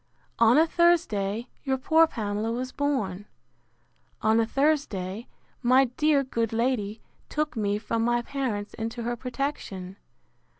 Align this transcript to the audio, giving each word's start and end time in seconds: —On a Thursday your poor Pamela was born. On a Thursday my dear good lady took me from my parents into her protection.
—On 0.39 0.57
a 0.57 0.65
Thursday 0.65 1.47
your 1.63 1.77
poor 1.77 2.07
Pamela 2.07 2.51
was 2.51 2.71
born. 2.71 3.27
On 4.23 4.39
a 4.39 4.47
Thursday 4.47 5.27
my 5.61 5.85
dear 5.95 6.23
good 6.23 6.51
lady 6.51 7.01
took 7.29 7.55
me 7.55 7.77
from 7.77 8.03
my 8.03 8.23
parents 8.23 8.73
into 8.73 9.03
her 9.03 9.15
protection. 9.15 9.97